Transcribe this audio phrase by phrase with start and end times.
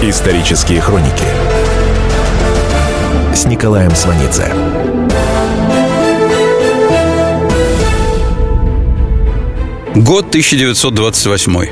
[0.00, 1.24] Исторические хроники
[3.34, 4.46] с Николаем Сванидзе.
[9.96, 11.66] Год 1928.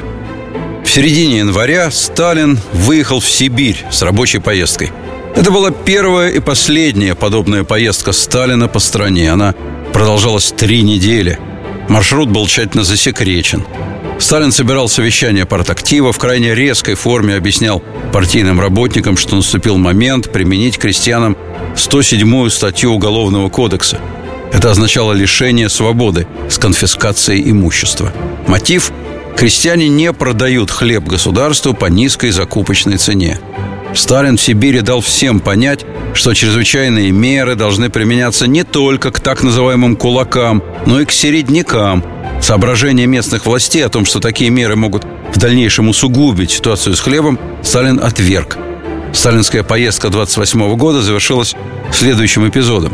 [0.83, 4.91] В середине января Сталин выехал в Сибирь с рабочей поездкой.
[5.37, 9.31] Это была первая и последняя подобная поездка Сталина по стране.
[9.31, 9.55] Она
[9.93, 11.39] продолжалась три недели.
[11.89, 13.65] Маршрут был тщательно засекречен.
[14.19, 20.79] Сталин собирал совещание партактива, в крайне резкой форме объяснял партийным работникам, что наступил момент применить
[20.79, 21.37] крестьянам
[21.75, 23.99] 107-ю статью Уголовного кодекса.
[24.53, 28.13] Это означало лишение свободы с конфискацией имущества.
[28.47, 28.91] Мотив–
[29.37, 33.39] крестьяне не продают хлеб государству по низкой закупочной цене.
[33.97, 39.43] Сталин в Сибири дал всем понять, что чрезвычайные меры должны применяться не только к так
[39.43, 42.05] называемым кулакам, но и к середнякам–
[42.41, 45.05] Соображения местных властей о том, что такие меры могут
[45.35, 48.59] в дальнейшем усугубить ситуацию с хлебом, Сталин отверг.
[49.13, 51.55] Сталинская поездка 28 года завершилась
[51.93, 52.93] следующим эпизодом.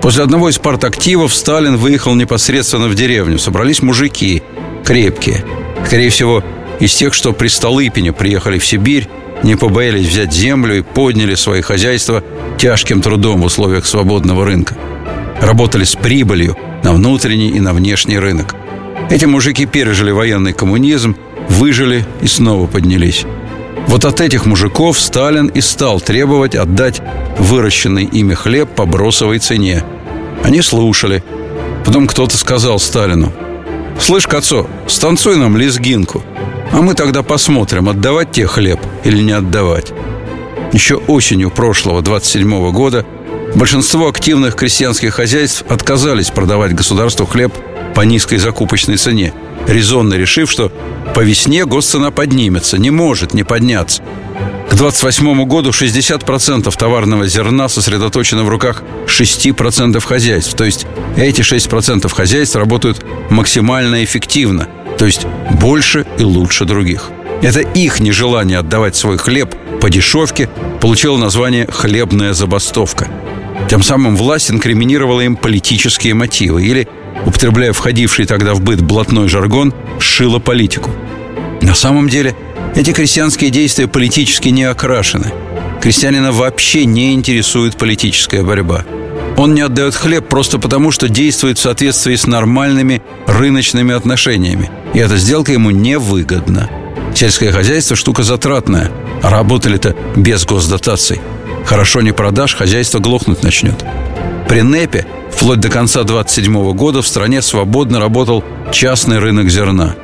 [0.00, 3.38] После одного из партактивов Сталин выехал непосредственно в деревню.
[3.38, 4.42] Собрались мужики,
[4.84, 5.44] крепкие.
[5.84, 6.44] Скорее всего,
[6.78, 9.08] из тех, что при Столыпине приехали в Сибирь,
[9.42, 12.22] не побоялись взять землю и подняли свои хозяйства
[12.58, 14.76] тяжким трудом в условиях свободного рынка.
[15.40, 18.54] Работали с прибылью на внутренний и на внешний рынок–
[19.10, 21.16] эти мужики пережили военный коммунизм,
[21.48, 23.24] выжили и снова поднялись.
[23.86, 27.00] Вот от этих мужиков Сталин и стал требовать отдать
[27.38, 29.82] выращенный ими хлеб по бросовой цене.
[30.44, 31.24] Они слушали.
[31.86, 33.32] Потом кто-то сказал Сталину,
[33.98, 36.22] «Слышь, Кацо, станцуй нам лезгинку,
[36.72, 39.92] а мы тогда посмотрим, отдавать тебе хлеб или не отдавать».
[40.72, 43.06] Еще осенью прошлого, 27 года,
[43.54, 47.54] большинство активных крестьянских хозяйств отказались продавать государству хлеб
[47.94, 49.32] по низкой закупочной цене,
[49.66, 50.70] резонно решив, что
[51.14, 54.02] по весне госцена поднимется, не может не подняться.
[54.70, 60.54] К 28 году 60% товарного зерна сосредоточено в руках 6% хозяйств.
[60.54, 65.26] То есть эти 6% хозяйств работают максимально эффективно, то есть
[65.60, 67.10] больше и лучше других.
[67.40, 70.48] Это их нежелание отдавать свой хлеб по дешевке
[70.80, 73.08] получило название «хлебная забастовка».
[73.70, 76.88] Тем самым власть инкриминировала им политические мотивы или
[77.26, 80.90] употребляя входивший тогда в быт блатной жаргон, шила политику.
[81.60, 82.34] На самом деле,
[82.74, 85.32] эти крестьянские действия политически не окрашены.
[85.80, 88.84] Крестьянина вообще не интересует политическая борьба.
[89.38, 94.68] Он не отдает хлеб просто потому, что действует в соответствии с нормальными рыночными отношениями.
[94.94, 96.68] И эта сделка ему невыгодна.
[97.14, 98.90] Сельское хозяйство– штука затратная.
[99.22, 101.20] А работали-то без госдотаций.
[101.64, 103.76] Хорошо не продашь, хозяйство глохнуть начнет.
[104.48, 109.94] При НЭПе вплоть до конца 27 года в стране свободно работал частный рынок зерна.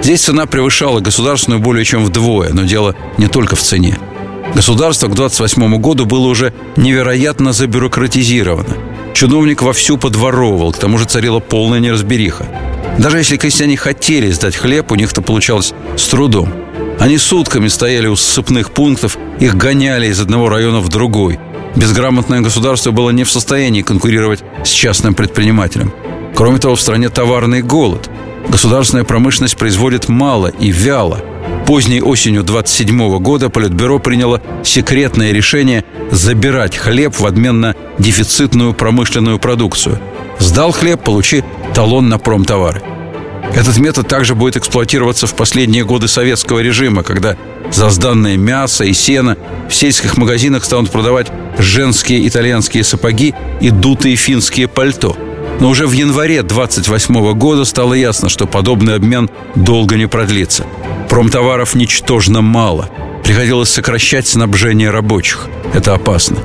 [0.00, 3.98] Здесь цена превышала государственную более чем вдвое, но дело не только в цене.
[4.56, 8.74] Государство к 28 году было уже невероятно забюрократизировано.
[9.12, 12.46] Чиновник вовсю подворовывал, к тому же царила полная неразбериха.
[12.98, 16.48] Даже если крестьяне хотели сдать хлеб, у них это получалось с трудом.
[16.98, 21.38] Они сутками стояли у ссыпных пунктов, их гоняли из одного района в другой.
[21.74, 25.92] Безграмотное государство было не в состоянии конкурировать с частным предпринимателем.
[26.34, 28.08] Кроме того, в стране товарный голод.
[28.48, 31.20] Государственная промышленность производит мало и вяло.
[31.66, 39.40] Поздней осенью 27 года Политбюро приняло секретное решение забирать хлеб в обмен на дефицитную промышленную
[39.40, 39.98] продукцию.
[40.38, 41.42] Сдал хлеб, получи
[41.74, 42.82] талон на промтовары.
[43.52, 47.36] Этот метод также будет эксплуатироваться в последние годы советского режима, когда
[47.72, 49.36] за сданное мясо и сено
[49.68, 55.16] в сельских магазинах станут продавать женские итальянские сапоги и дутые финские пальто.
[55.58, 60.64] Но уже в январе 28 года стало ясно, что подобный обмен долго не продлится.
[61.16, 62.90] Промтоваров ничтожно мало.
[63.24, 65.46] Приходилось сокращать снабжение рабочих.
[65.72, 66.36] Это опасно.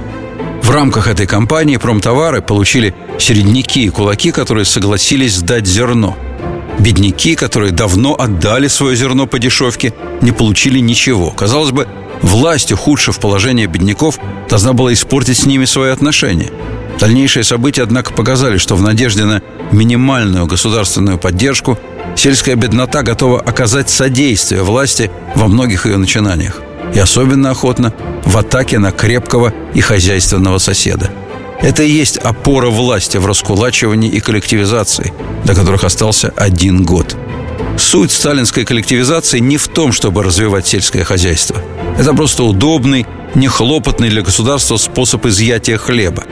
[0.63, 6.17] В рамках этой кампании промтовары получили середняки и кулаки, которые согласились сдать зерно–
[6.79, 11.29] Бедняки, которые давно отдали свое зерно по дешевке, не получили ничего.
[11.29, 11.87] Казалось бы,
[12.23, 14.17] власть, ухудшив положение бедняков,
[14.49, 16.49] должна была испортить с ними свои отношения.
[17.01, 19.41] Дальнейшие события, однако, показали, что в надежде на
[19.73, 21.77] минимальную государственную поддержку
[22.15, 26.61] сельская беднота готова оказать содействие власти во многих ее начинаниях.
[26.95, 27.93] И особенно охотно
[28.25, 31.11] в атаке на крепкого и хозяйственного соседа–
[31.61, 35.13] это и есть опора власти в раскулачивании и коллективизации,
[35.45, 37.15] до которых остался один год.
[37.77, 41.57] Суть сталинской коллективизации не в том, чтобы развивать сельское хозяйство.
[41.99, 43.05] Это просто удобный,
[43.35, 46.23] нехлопотный для государства способ изъятия хлеба.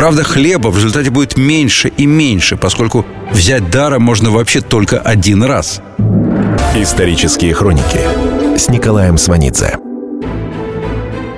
[0.00, 5.42] Правда, хлеба в результате будет меньше и меньше, поскольку взять даром можно вообще только один
[5.42, 5.82] раз.
[6.74, 8.00] Исторические хроники
[8.56, 9.76] с Николаем Сванидзе.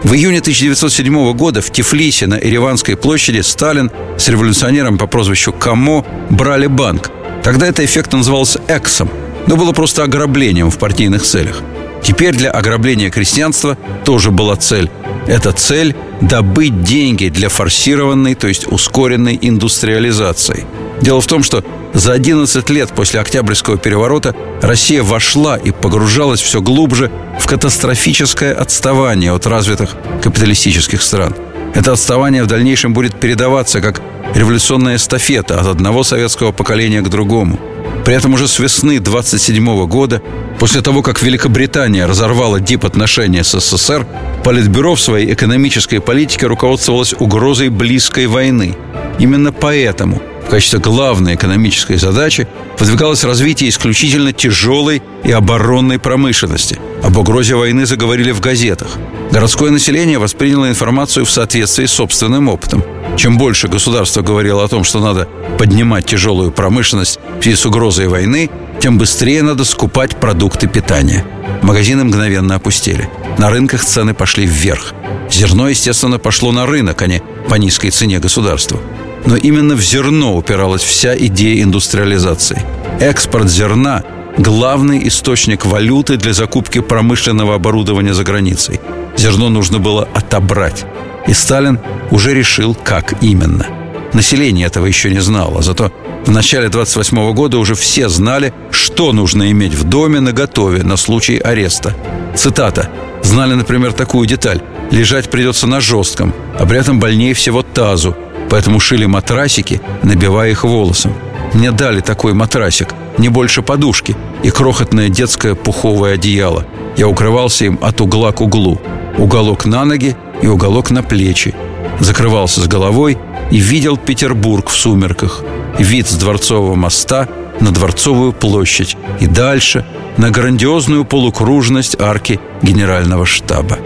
[0.05, 6.07] В июне 1907 года в Тифлисе на Ереванской площади Сталин с революционером по прозвищу Камо
[6.31, 7.11] брали банк.
[7.43, 9.11] Тогда это эффект назывался «эксом»,
[9.49, 11.65] но было просто ограблением в партийных целях.
[12.03, 14.91] Теперь для ограбления крестьянства тоже была цель.
[15.27, 20.67] Эта цель– добыть деньги для форсированной, то есть ускоренной индустриализации.
[21.01, 21.65] Дело в том, что
[21.95, 29.33] за 11 лет после Октябрьского переворота Россия вошла и погружалась все глубже в катастрофическое отставание
[29.33, 31.35] от развитых капиталистических стран.
[31.75, 34.03] Это отставание в дальнейшем будет передаваться как
[34.35, 37.61] революционная эстафета от одного советского поколения к другому–
[38.05, 40.23] при этом уже с весны 27 года,
[40.59, 44.07] после того, как Великобритания разорвала дипотношения с СССР,
[44.43, 48.75] Политбюро в своей экономической политике руководствовалось угрозой близкой войны.
[49.19, 52.47] Именно поэтому в качестве главной экономической задачи
[52.79, 56.79] выдвигалось развитие исключительно тяжелой и оборонной промышленности.
[57.03, 58.89] Об угрозе войны заговорили в газетах.
[59.31, 62.85] Городское население восприняло информацию в соответствии с собственным опытом.
[63.17, 65.29] Чем больше государство говорило о том, что надо
[65.59, 68.51] поднимать тяжелую промышленность в связи с угрозой войны,
[68.81, 71.25] тем быстрее надо скупать продукты питания.
[71.63, 73.09] Магазины мгновенно опустели.
[73.39, 74.93] На рынках цены пошли вверх.
[75.31, 78.81] Зерно, естественно, пошло на рынок, а не по низкой цене государству.
[79.27, 82.63] Но именно в зерно упиралась вся идея индустриализации.
[83.01, 84.03] Экспорт зерна–
[84.39, 88.81] главный источник валюты для закупки промышленного оборудования за границей.
[89.17, 90.85] Зерно нужно было отобрать.
[91.27, 91.79] И Сталин
[92.11, 93.67] уже решил, как именно.
[94.13, 95.93] Население этого еще не знало, зато
[96.27, 100.97] в начале 28 года уже все знали, что нужно иметь в доме на готове на
[100.97, 101.95] случай ареста.
[102.37, 102.91] Цитата.
[103.23, 104.61] Знали, например, такую деталь.
[104.91, 108.17] Лежать придется на жестком, а при этом больнее всего тазу,
[108.53, 111.15] поэтому шили матрасики, набивая их волосом.
[111.55, 116.67] Мне дали такой матрасик, не больше подушки, и крохотное детское пуховое одеяло.
[116.99, 118.79] Я укрывался им от угла к углу.
[119.17, 121.55] Уголок на ноги и уголок на плечи.
[121.99, 123.17] Закрывался с головой
[123.51, 125.43] и видел Петербург в сумерках.
[125.79, 127.29] Вид с Дворцового моста
[127.59, 129.87] на Дворцовую площадь и дальше
[130.19, 133.79] на грандиозную полукружность арки Генерального штаба.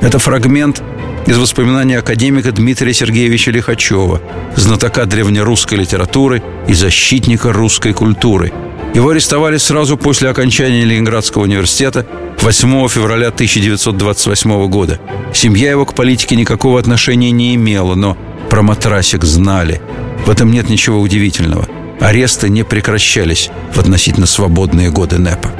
[0.00, 0.82] Это фрагмент
[1.26, 4.20] из воспоминаний академика Дмитрия Сергеевича Лихачева,
[4.54, 8.52] знатока древнерусской литературы и защитника русской культуры.
[8.94, 12.06] Его арестовали сразу после окончания Ленинградского университета
[12.40, 15.00] 8 февраля 1928 года.
[15.34, 18.16] Семья его к политике никакого отношения не имела, но
[18.48, 19.80] про матрасик знали.
[20.24, 21.68] В этом нет ничего удивительного.
[22.00, 25.50] Аресты не прекращались в относительно свободные годы НЭПа.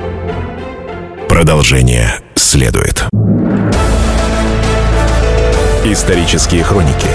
[1.29, 3.05] Продолжение следует.
[5.89, 7.07] Исторические хроники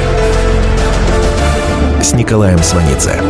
[2.02, 3.22] с Николаем Сванидзе.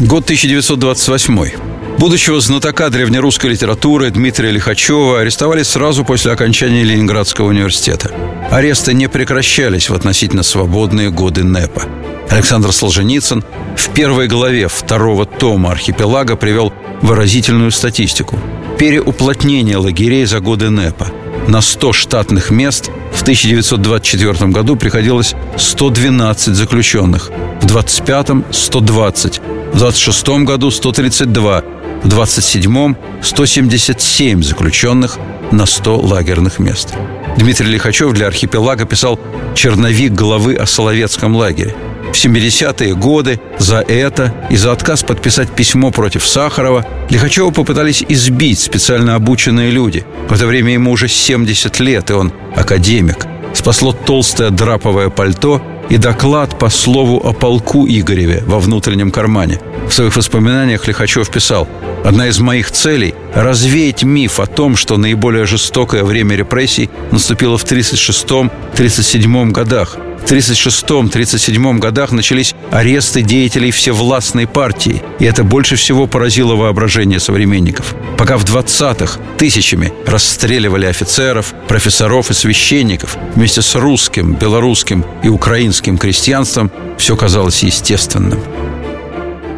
[0.00, 1.69] Год 1928.
[2.00, 8.10] Будущего знатока древнерусской литературы Дмитрия Лихачева арестовали сразу после окончания Ленинградского университета.
[8.50, 11.82] Аресты не прекращались в относительно свободные годы НЭПа.
[12.30, 13.44] Александр Солженицын
[13.76, 18.38] в первой главе второго тома «Архипелага» привел выразительную статистику.
[18.78, 21.08] Переуплотнение лагерей за годы НЭПа.
[21.48, 27.30] На 100 штатных мест в 1924 году приходилось 112 заключенных,
[27.60, 29.40] в 25-м– 120,
[29.74, 35.18] в 26 году 132, в 27-м 177 заключенных
[35.52, 36.94] на 100 лагерных мест.
[37.36, 39.18] Дмитрий Лихачев для «Архипелага» писал
[39.54, 41.74] черновик главы о Соловецком лагере.
[42.12, 48.58] В 70-е годы за это и за отказ подписать письмо против Сахарова Лихачева попытались избить
[48.58, 50.04] специально обученные люди.
[50.28, 53.26] В это время ему уже 70 лет, и он академик.
[53.54, 59.60] Спасло толстое драповое пальто и доклад по слову о полку Игореве во внутреннем кармане.
[59.88, 61.68] В своих воспоминаниях Лихачев писал
[62.04, 67.64] «Одна из моих целей– развеять миф о том, что наиболее жестокое время репрессий наступило в
[67.64, 69.96] 1936-1937 годах.
[70.20, 77.94] В 1936-1937 годах начались аресты деятелей всевластной партии, и это больше всего поразило воображение современников.
[78.16, 85.98] Пока в 20-х тысячами расстреливали офицеров, профессоров и священников, вместе с русским, белорусским и украинским
[85.98, 88.40] крестьянством все казалось естественным.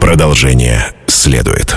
[0.00, 1.76] Продолжение следует.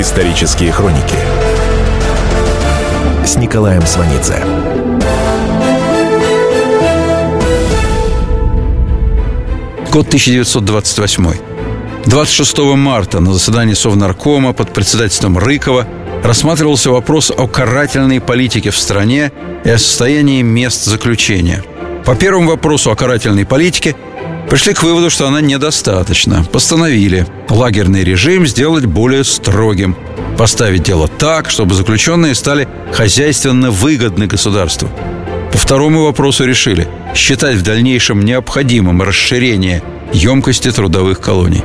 [0.00, 1.16] Исторические хроники
[3.26, 4.44] с Николаем Сванидзе.
[9.90, 11.32] Год 1928.
[12.06, 15.88] 26 марта на заседании Совнаркома под председательством Рыкова
[16.22, 19.32] рассматривался вопрос о карательной политике в стране
[19.64, 21.64] и о состоянии мест заключения.
[22.04, 23.96] По первому вопросу о карательной политике
[24.48, 26.44] пришли к выводу, что она недостаточна.
[26.44, 29.96] Постановили лагерный режим сделать более строгим,
[30.36, 34.88] поставить дело так, чтобы заключенные стали хозяйственно выгодны государству.
[35.52, 41.64] По второму вопросу решили считать в дальнейшем необходимым расширение емкости трудовых колоний.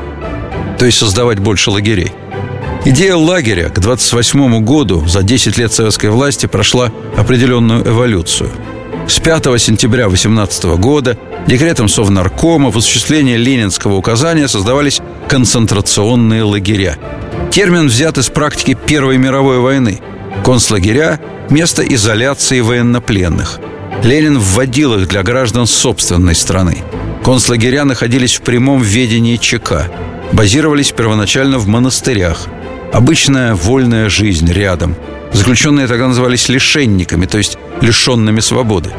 [0.79, 2.11] То есть создавать больше лагерей.
[2.85, 8.49] Идея лагеря к 28 году за 10 лет советской власти прошла определенную эволюцию.
[9.07, 16.97] С 5 сентября 18 года декретом Совнаркома в осуществление ленинского указания создавались концентрационные лагеря.
[17.51, 19.99] Термин взят из практики Первой мировой войны.
[20.45, 21.19] Концлагеря–
[21.49, 23.59] место изоляции военнопленных.
[24.03, 26.77] Ленин вводил их для граждан собственной страны.
[27.23, 29.87] Концлагеря находились в прямом ведении ЧК.
[30.31, 32.47] Базировались первоначально в монастырях.
[32.91, 34.95] Обычная вольная жизнь рядом.
[35.33, 38.91] Заключенные тогда назывались лишенниками, то есть лишенными свободы.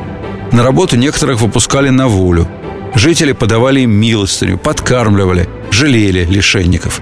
[0.53, 2.49] На работу некоторых выпускали на волю.
[2.95, 7.01] Жители подавали им милостыню, подкармливали, жалели лишенников.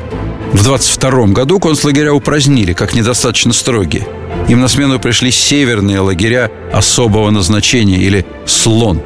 [0.52, 4.06] В 22 году концлагеря упразднили, как недостаточно строгие.
[4.48, 9.00] Им на смену пришли северные лагеря особого назначения или «Слон».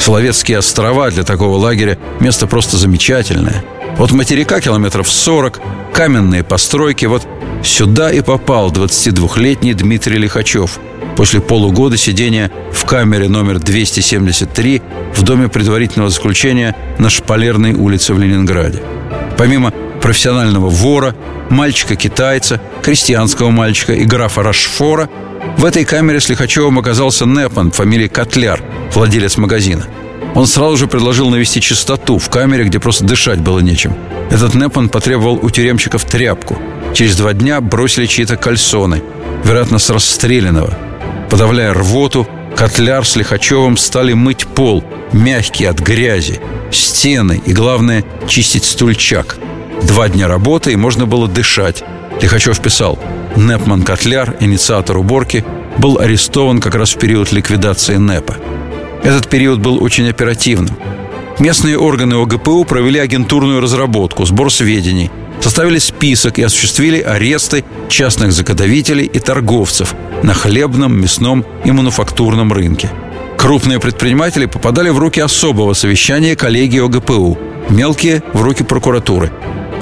[0.00, 3.64] Соловецкие острова для такого лагеря– место просто замечательное.
[3.98, 5.60] От материка километров 40,
[5.92, 7.06] каменные постройки.
[7.06, 7.26] Вот
[7.62, 10.78] сюда и попал 22-летний Дмитрий Лихачев–
[11.16, 14.82] после полугода сидения в камере номер 273
[15.14, 18.82] в доме предварительного заключения на Шпалерной улице в Ленинграде.
[19.36, 21.14] Помимо профессионального вора,
[21.50, 25.08] мальчика-китайца, крестьянского мальчика и графа Рашфора,
[25.56, 29.86] в этой камере с Лихачевым оказался Непан, фамилии Котляр, владелец магазина.
[30.34, 33.94] Он сразу же предложил навести чистоту в камере, где просто дышать было нечем.
[34.30, 36.58] Этот Непан потребовал у тюремщиков тряпку.
[36.94, 39.02] Через два дня бросили чьи-то кальсоны,
[39.44, 40.76] вероятно, с расстрелянного–
[41.32, 48.64] Подавляя рвоту, Котляр с Лихачевым стали мыть пол, мягкий от грязи, стены и, главное, чистить
[48.66, 49.38] стульчак.
[49.82, 51.82] Два дня работы, и можно было дышать.
[52.20, 52.98] Лихачев писал,
[53.36, 55.44] Непман Котляр, инициатор уборки,
[55.78, 58.36] был арестован как раз в период ликвидации НЭПа.
[59.02, 60.76] Этот период был очень оперативным.
[61.38, 65.10] Местные органы ОГПУ провели агентурную разработку, сбор сведений–
[65.42, 72.90] составили список и осуществили аресты частных заготовителей и торговцев на хлебном, мясном и мануфактурном рынке.
[73.36, 77.38] Крупные предприниматели попадали в руки особого совещания коллегии ОГПУ,
[77.70, 79.32] мелкие– в руки прокуратуры.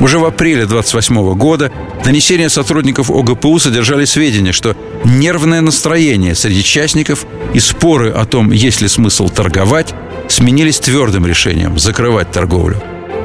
[0.00, 1.70] Уже в апреле 28 года
[2.04, 8.80] донесения сотрудников ОГПУ содержали сведения, что нервное настроение среди частников и споры о том, есть
[8.80, 9.94] ли смысл торговать,
[10.28, 12.82] сменились твердым решением– закрывать торговлю.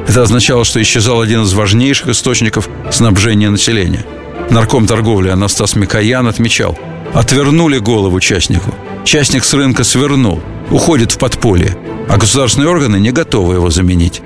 [0.08, 4.06] Это означало, что исчезал один из важнейших источников снабжения населения.
[4.50, 6.78] Нарком торговли Анастас Микоян отмечал,
[7.14, 8.76] отвернули голову частнику.
[9.06, 11.78] Частник с рынка свернул, уходит в подполье,
[12.10, 14.22] а государственные органы не готовы его заменить.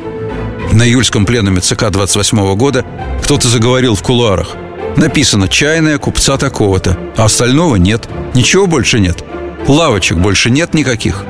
[0.72, 2.86] На июльском пленуме ЦК 28 года
[3.24, 4.56] кто-то заговорил в кулуарах.
[4.96, 8.08] Написано «чайная купца такого-то», а остального нет.
[8.34, 9.24] Ничего больше нет.
[9.68, 11.26] Лавочек больше нет никаких.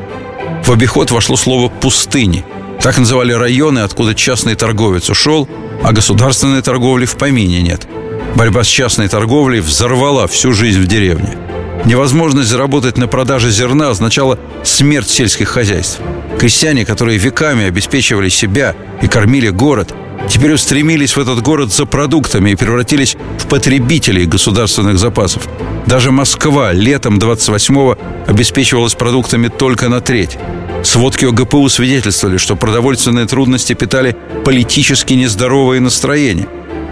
[0.63, 2.45] В обиход вошло слово «пустыни»,
[2.81, 5.49] так называли районы, откуда частный торговец ушел,
[5.83, 7.87] а государственной торговли в помине нет.
[8.35, 11.37] Борьба с частной торговлей взорвала всю жизнь в деревне.
[11.85, 15.99] Невозможность заработать на продаже зерна означала смерть сельских хозяйств.
[16.37, 19.93] Крестьяне, которые веками обеспечивали себя и кормили город,
[20.29, 25.47] теперь устремились в этот город за продуктами и превратились в потребителей государственных запасов.
[25.85, 30.37] Даже Москва летом 28-го обеспечивалась продуктами только на треть.
[30.83, 36.47] Сводки ОГПУ свидетельствовали, что продовольственные трудности питали политически нездоровые настроения.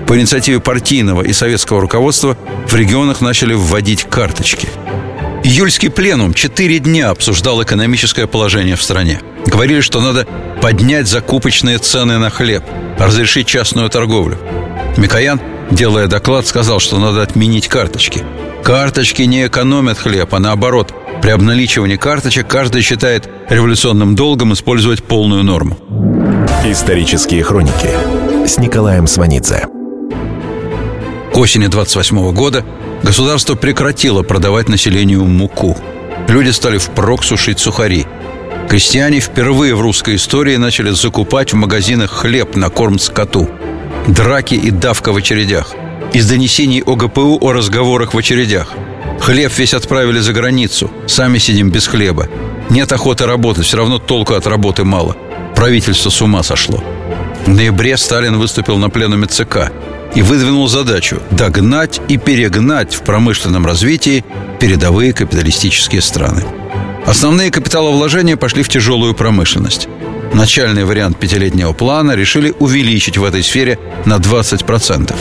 [0.07, 2.37] По инициативе партийного и советского руководства
[2.67, 4.69] в регионах начали вводить карточки.
[5.43, 9.19] Июльский пленум четыре дня обсуждал экономическое положение в стране.
[9.45, 10.27] Говорили, что надо
[10.61, 12.63] поднять закупочные цены на хлеб,
[12.97, 14.37] разрешить частную торговлю.
[14.97, 15.39] Микоян,
[15.71, 18.23] делая доклад, сказал, что надо отменить карточки.
[18.63, 25.43] Карточки не экономят хлеб, а наоборот– при обналичивании карточек каждый считает революционным долгом использовать полную
[25.43, 25.77] норму.
[26.63, 27.89] Исторические хроники
[28.45, 29.76] с Николаем Сванидзе.
[31.33, 32.65] К осени 28 года
[33.03, 35.77] государство прекратило продавать населению муку.
[36.27, 38.05] Люди стали впрок сушить сухари.
[38.69, 43.49] Крестьяне впервые в русской истории начали закупать в магазинах хлеб на корм скоту.
[44.07, 45.73] Драки и давка в очередях.
[46.13, 48.69] из донесений ОГПУ о разговорах в очередях.
[49.19, 50.89] Хлеб весь отправили за границу.
[51.05, 52.27] Сами сидим без хлеба.
[52.69, 55.15] Нет охоты работать, все равно толку от работы мало.
[55.55, 56.83] Правительство с ума сошло.
[57.45, 59.71] В ноябре Сталин выступил на пленуме ЦК
[60.15, 64.23] и выдвинул задачу догнать и перегнать в промышленном развитии
[64.59, 66.43] передовые капиталистические страны.
[67.05, 69.87] Основные капиталовложения пошли в тяжелую промышленность.
[70.33, 75.15] Начальный вариант пятилетнего плана решили увеличить в этой сфере на 20%.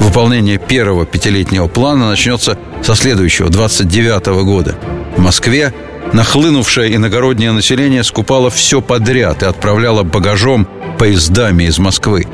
[0.00, 4.76] Выполнение первого пятилетнего плана начнется со следующего, 29 года.
[5.16, 5.72] В Москве
[6.12, 10.66] нахлынувшее иногороднее население скупало все подряд и отправляло багажом
[10.98, 12.26] поездами из Москвы.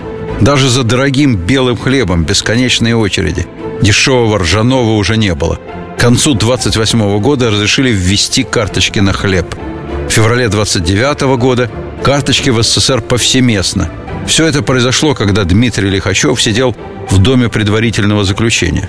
[0.45, 3.47] Даже за дорогим белым хлебом бесконечные очереди.
[3.81, 5.59] Дешевого ржаного уже не было.
[5.97, 9.47] К концу 28 года разрешили ввести карточки на хлеб.
[10.07, 11.71] В феврале 29 года
[12.03, 13.91] карточки в СССР повсеместно.
[14.27, 16.77] Все это произошло, когда Дмитрий Лихачев сидел
[17.09, 18.87] в доме предварительного заключения.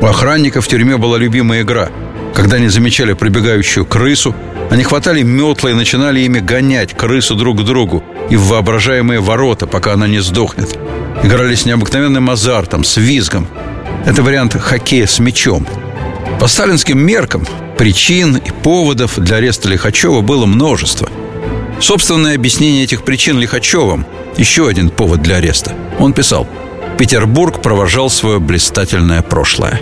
[0.00, 1.88] У охранников в тюрьме была любимая игра.
[2.32, 4.36] Когда они замечали пробегающую крысу,
[4.70, 9.66] они хватали метлы и начинали ими гонять крысу друг к другу и в воображаемые ворота,
[9.66, 10.78] пока она не сдохнет.
[11.22, 13.46] Играли с необыкновенным азартом, с визгом.
[14.06, 15.66] Это вариант хоккея с мячом.
[16.40, 17.46] По сталинским меркам
[17.78, 21.08] причин и поводов для ареста Лихачева было множество.
[21.80, 25.74] Собственное объяснение этих причин Лихачевым– еще один повод для ареста.
[25.98, 26.46] Он писал
[26.98, 29.80] «Петербург провожал свое блистательное прошлое».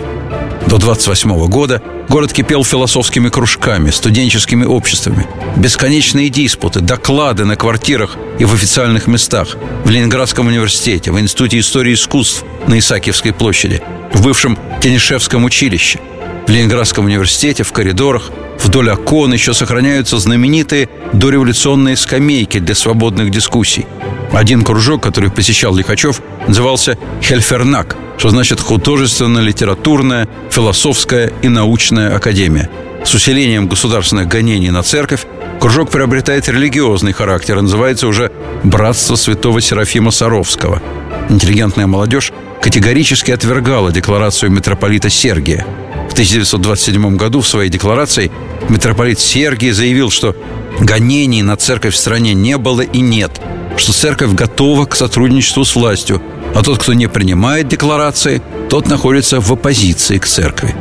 [0.71, 5.27] До 28 года город кипел философскими кружками, студенческими обществами.
[5.57, 9.57] Бесконечные диспуты, доклады на квартирах и в официальных местах.
[9.83, 13.81] В Ленинградском университете, в Институте истории искусств на Исаакиевской площади,
[14.13, 15.99] в бывшем Тенишевском училище.
[16.47, 23.87] В Ленинградском университете, в коридорах, вдоль окон еще сохраняются знаменитые дореволюционные скамейки для свободных дискуссий.
[24.31, 32.69] Один кружок, который посещал Лихачев, назывался «Хельфернак», что значит художественно-литературная, философская и научная академия.
[33.03, 35.25] С усилением государственных гонений на церковь
[35.59, 38.31] кружок приобретает религиозный характер и называется уже
[38.61, 40.83] «Братство святого Серафима Саровского».
[41.29, 42.31] Интеллигентная молодежь
[42.61, 45.65] категорически отвергала декларацию митрополита Сергия.
[46.07, 48.31] В 1927 году в своей декларации
[48.69, 50.35] митрополит Сергий заявил, что
[50.79, 53.41] гонений на церковь в стране не было и нет,
[53.77, 56.21] что церковь готова к сотрудничеству с властью,
[56.53, 60.75] а тот, кто не принимает декларации, тот находится в оппозиции к церкви.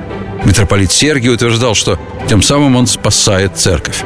[0.44, 4.04] Митрополит Сергий утверждал, что тем самым он спасает церковь.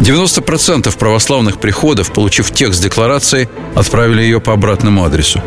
[0.00, 5.40] 90% православных приходов, получив текст декларации, отправили ее по обратному адресу.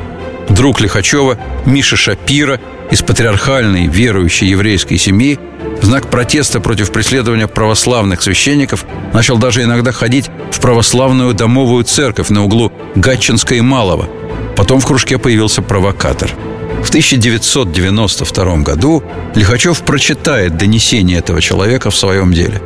[0.50, 5.38] Друг Лихачева, Миша Шапира, из патриархальной верующей еврейской семьи,
[5.82, 12.44] знак протеста против преследования православных священников начал даже иногда ходить в православную домовую церковь на
[12.44, 14.10] углу Гатчинска и Малого–
[14.60, 16.30] Потом в кружке появился провокатор.
[16.84, 19.02] В 1992 году
[19.34, 22.62] Лихачев прочитает донесение этого человека в своем деле.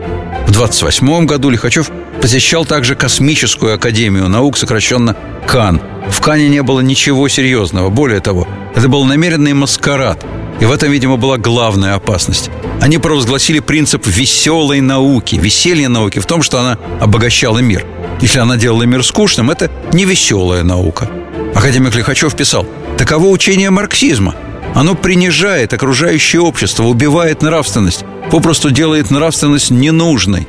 [0.47, 5.82] В 1928 году Лихачев посещал также Космическую академию наук, сокращенно КАН.
[6.10, 7.89] В КАНе не было ничего серьезного.
[7.89, 10.25] Более того, это был намеренный маскарад.
[10.60, 12.49] И в этом, видимо, была главная опасность.
[12.82, 15.36] Они провозгласили принцип веселой науки.
[15.36, 17.86] Веселье науки в том, что она обогащала мир.
[18.19, 21.08] Если она делала мир скучным, это не веселая наука–
[21.63, 24.36] Академик Лихачев писал, таково учение марксизма.
[24.76, 30.45] Оно принижает окружающее общество, убивает нравственность, попросту делает нравственность ненужной.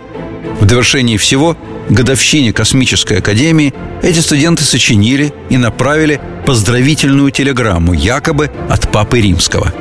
[0.59, 1.57] В довершении всего,
[1.89, 3.73] годовщине Космической Академии
[4.03, 9.73] эти студенты сочинили и направили поздравительную телеграмму, якобы от Папы Римского.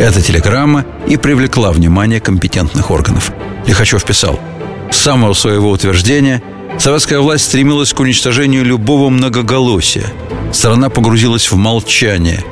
[0.00, 3.30] Эта телеграмма и привлекла внимание компетентных органов.
[3.64, 4.40] Лихачев писал,
[4.90, 6.42] с самого своего утверждения
[6.78, 10.06] советская власть стремилась к уничтожению любого многоголосия–
[10.52, 12.44] Страна погрузилась в молчание.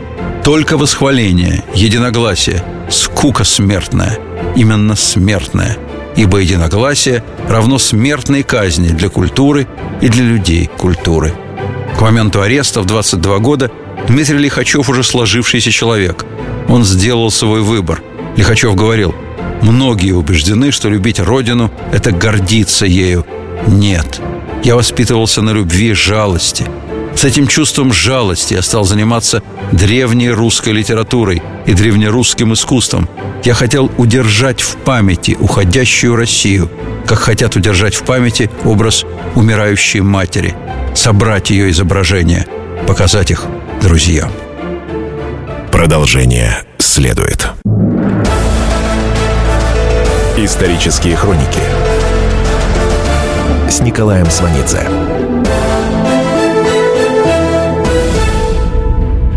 [0.44, 4.18] Только восхваление, единогласие, скука смертная.
[4.56, 5.76] Именно смертная.
[6.16, 9.66] Ибо единогласие равно смертной казни для культуры
[10.00, 11.34] и для людей культуры.
[11.96, 13.70] К моменту ареста в 22 года
[14.06, 16.24] Дмитрий Лихачев уже сложившийся человек.
[16.68, 18.00] Он сделал свой выбор.
[18.36, 19.14] Лихачев говорил,
[19.60, 23.26] многие убеждены, что любить Родину– это гордиться ею.
[23.66, 24.20] Нет,
[24.62, 26.64] я воспитывался на любви жалости–
[27.18, 29.42] с этим чувством жалости я стал заниматься
[29.72, 33.08] древней русской литературой и древнерусским искусством.
[33.42, 36.70] Я хотел удержать в памяти уходящую Россию,
[37.08, 40.54] как хотят удержать в памяти образ умирающей матери,
[40.94, 42.46] собрать ее изображения,
[42.86, 43.46] показать их
[43.82, 44.30] друзьям.
[45.72, 47.48] Продолжение следует.
[50.36, 51.87] Исторические хроники
[53.70, 54.88] с Николаем Сванидзе.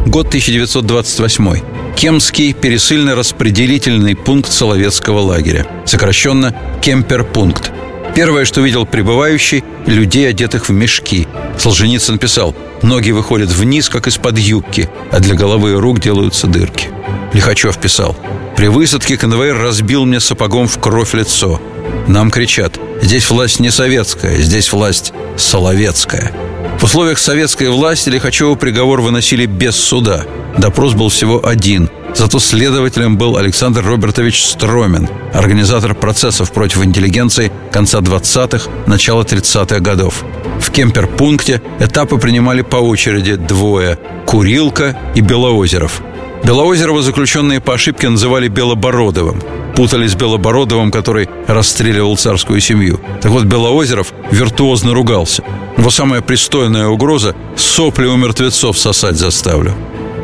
[0.05, 1.95] Год 1928.
[1.95, 7.71] Кемский пересыльно-распределительный пункт Соловецкого лагеря, сокращенно Кемперпункт.
[8.15, 11.27] Первое, что видел прибывающий– людей, одетых в мешки.
[11.57, 16.89] Солженицын писал «Ноги выходят вниз, как из-под юбки, а для головы и рук делаются дырки».
[17.33, 18.17] Лихачев писал
[18.61, 21.59] «При высадке конвейер разбил мне сапогом в кровь лицо.
[22.07, 26.31] Нам кричат «Здесь власть не советская, здесь власть соловецкая».
[26.79, 30.25] В условиях советской власти Лихачеву приговор выносили без суда.
[30.57, 31.89] Допрос был всего один.
[32.13, 40.23] Зато следователем был Александр Робертович Стромин, организатор процессов против интеллигенции конца 20-х, начала 30-х годов.
[40.59, 46.01] В кемперпункте этапы принимали по очереди двое– Курилка и Белоозеров.
[46.43, 49.41] Белоозерова заключенные по ошибке называли Белобородовым–
[49.81, 52.99] путали с Белобородовым, который расстреливал царскую семью.
[53.21, 55.43] Так вот, Белоозеров виртуозно ругался.
[55.77, 59.73] Его самая пристойная угроза– сопли у мертвецов сосать заставлю.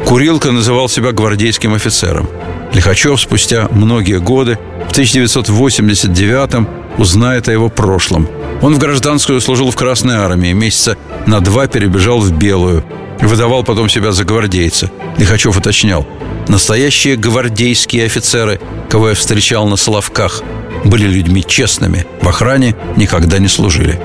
[0.06, 2.30] Курилка называл себя гвардейским офицером.
[2.74, 4.58] Лихачев спустя многие годы,
[4.90, 8.28] в 1989-м, узнает о его прошлом.
[8.62, 12.84] Он в гражданскую служил в Красной армии, месяца на два перебежал в Белую.
[13.20, 14.92] Выдавал потом себя за гвардейца.
[15.18, 16.08] Лихачев уточнял.
[16.48, 20.44] Настоящие гвардейские офицеры, кого я встречал на Соловках,
[20.86, 24.00] были людьми честными, в охране никогда не служили.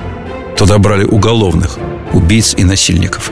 [0.57, 1.77] Туда брали уголовных,
[2.11, 3.31] убийц и насильников.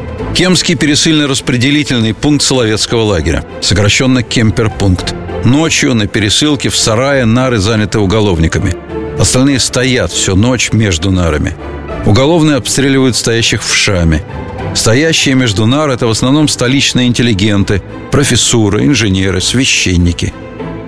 [0.35, 5.13] Кемский пересыльно-распределительный пункт Соловецкого лагеря, сокращенно Кемперпункт.
[5.43, 8.75] Ночью на пересылке в сарае нары заняты уголовниками.
[9.19, 11.55] Остальные стоят всю ночь между нарами.
[12.05, 14.23] Уголовные обстреливают стоящих в шаме.
[14.73, 20.33] Стоящие между нар– это в основном столичные интеллигенты, профессуры, инженеры, священники–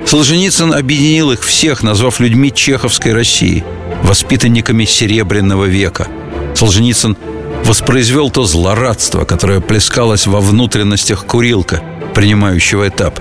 [0.05, 3.63] Солженицын объединил их всех, назвав людьми чеховской России,
[4.03, 6.07] воспитанниками Серебряного века.
[6.55, 7.17] Солженицын
[7.65, 11.81] воспроизвел то злорадство, которое плескалось во внутренностях курилка,
[12.13, 13.19] принимающего этап.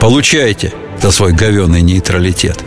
[0.00, 2.64] «Получайте за свой говенный нейтралитет».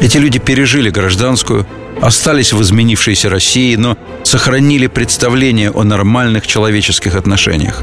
[0.00, 1.66] Эти люди пережили гражданскую,
[2.00, 7.82] остались в изменившейся России, но сохранили представление о нормальных человеческих отношениях.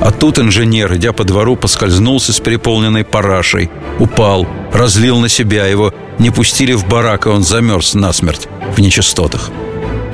[0.00, 5.94] А тут инженер, идя по двору, поскользнулся с переполненной парашей, упал, разлил на себя его,
[6.18, 9.50] не пустили в барак, и он замерз насмерть в нечистотах.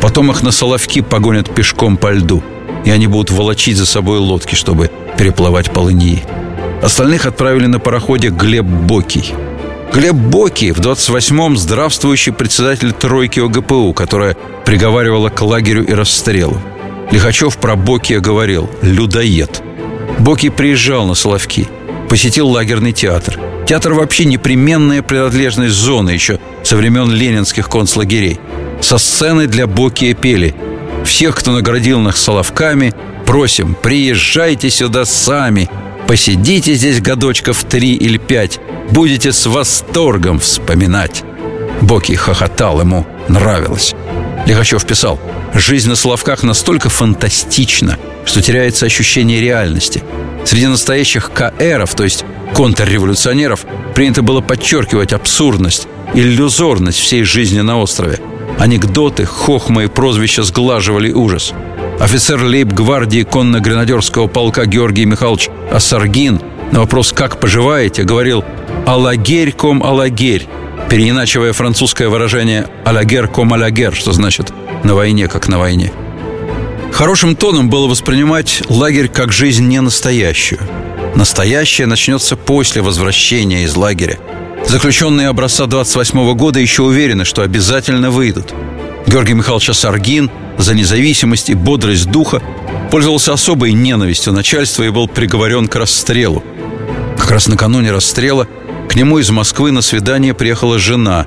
[0.01, 2.43] Потом их на Соловки погонят пешком по льду,
[2.85, 6.23] и они будут волочить за собой лодки, чтобы переплывать по Лыньи.
[6.83, 9.35] Остальных отправили на пароходе Глеб Бокий.
[9.93, 16.57] Глеб Бокий в 28-м здравствующий председатель тройки ОГПУ, которая приговаривала к лагерю и расстрелу.
[17.11, 19.63] Лихачев про Бокия говорил «людоед».
[20.21, 21.69] Боки приезжал на Соловки,
[22.09, 23.39] посетил лагерный театр.
[23.67, 28.39] Театр вообще непременная принадлежность зоны еще со времен ленинских концлагерей.
[28.81, 30.55] Со сцены для Бокия пели
[31.05, 32.95] «Всех, кто наградил нас Соловками,
[33.27, 35.71] просим, приезжайте сюда сами,
[36.07, 38.59] посидите здесь годочков три или пять,
[38.91, 41.25] будете с восторгом вспоминать».
[41.81, 43.95] Боки хохотал, ему нравилось.
[44.47, 45.19] Лихачев писал
[45.55, 50.03] «Жизнь на Соловках настолько фантастична– что теряется ощущение реальности.
[50.45, 58.21] Среди настоящих КРов, то есть контрреволюционеров, принято было подчеркивать абсурдность, иллюзорность всей жизни на острове.
[58.61, 61.55] Анекдоты, хохмы и прозвища сглаживали ужас.
[61.99, 68.45] Офицер лейб-гвардии конно-гренадерского полка Георгий Михайлович Ассаргин на вопрос «Как поживаете?» говорил
[68.87, 70.47] «Алагерь ком алагерь»,
[70.91, 74.53] переиначивая французское выражение «алагер ком алагер», что значит
[74.85, 75.91] «на войне, как на войне».
[76.93, 80.61] Хорошим тоном было воспринимать лагерь как жизнь не настоящую.
[81.15, 84.19] Настоящее начнется после возвращения из лагеря.
[84.67, 88.55] Заключенные образца 28 года еще уверены, что обязательно выйдут.
[89.07, 92.43] Георгий Михайлович Саргин за независимость и бодрость духа
[92.91, 96.45] пользовался особой ненавистью начальства и был приговорен к расстрелу.
[97.19, 98.47] Как раз накануне расстрела
[98.89, 101.27] К нему из Москвы на свидание приехала жена.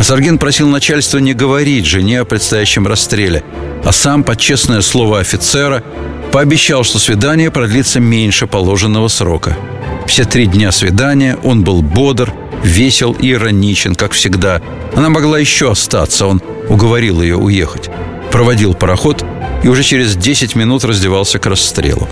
[0.00, 3.44] Саргин просил начальство не говорить жене о предстоящем расстреле,
[3.84, 5.82] а сам, под честное слово офицера,
[6.32, 9.56] пообещал, что свидание продлится меньше положенного срока.
[10.06, 12.32] Все три дня свидания он был бодр,
[12.64, 14.60] весел и ироничен, как всегда.
[14.96, 17.90] Она могла еще остаться, он уговорил ее уехать.
[18.32, 19.24] Проводил пароход
[19.62, 22.08] и уже через 10 минут раздевался к расстрелу.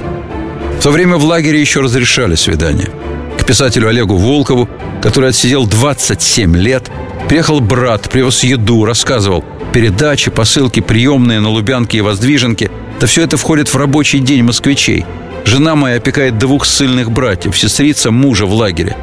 [0.78, 2.90] В то время в лагере еще разрешали свидания.
[3.38, 4.68] К писателю Олегу Волкову,
[5.02, 6.90] который отсидел 27 лет,
[7.28, 12.70] приехал брат, привез еду, рассказывал передачи, посылки, приемные на Лубянке и Воздвиженке.
[13.00, 15.06] Да все это входит в рабочий день москвичей.
[15.44, 18.96] Жена моя опекает двух сильных братьев, сестрица мужа в лагере.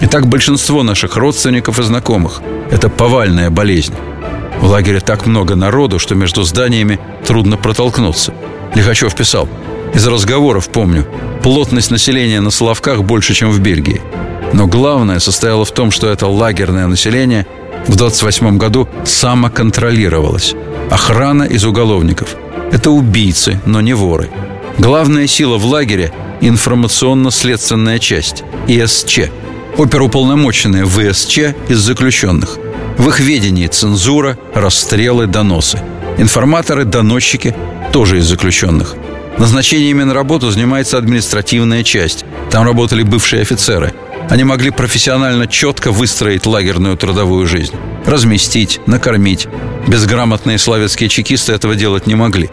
[0.00, 2.40] И так большинство наших родственников и знакомых.
[2.70, 3.94] Это повальная болезнь.
[4.60, 8.32] В лагере так много народу, что между зданиями трудно протолкнуться.
[8.74, 9.48] Лихачев писал,
[9.94, 11.06] из разговоров помню,
[11.42, 14.00] плотность населения на Соловках больше, чем в Бельгии.
[14.52, 17.46] Но главное состояло в том, что это лагерное население
[17.86, 20.54] в 28 году самоконтролировалось.
[20.90, 22.36] Охрана из уголовников.
[22.72, 24.30] Это убийцы, но не воры.
[24.78, 29.30] Главная сила в лагере– информационно-следственная часть, ИСЧ.
[29.76, 32.58] Оперуполномоченные ВСЧ из заключенных.
[32.96, 35.80] В их ведении цензура, расстрелы, доносы.
[36.16, 37.56] Информаторы, доносчики
[37.92, 38.94] тоже из заключенных.
[39.36, 42.24] Назначениями на работу занимается административная часть.
[42.50, 43.92] Там работали бывшие офицеры.
[44.30, 47.74] Они могли профессионально четко выстроить лагерную трудовую жизнь.
[48.06, 49.48] Разместить, накормить.
[49.88, 52.48] Безграмотные славянские чекисты этого делать не могли.